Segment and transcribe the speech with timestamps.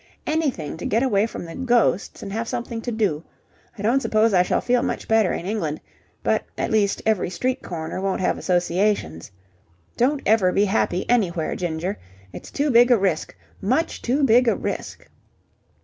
[0.25, 3.23] Anything to get away from the ghosts and have something to do.
[3.77, 5.79] I don't suppose I shall feel much better in England,
[6.23, 9.29] but, at least, every street corner won't have associations.
[9.97, 11.99] Don't ever be happy anywhere, Ginger.
[12.33, 15.07] It's too big a risk, much too big a risk.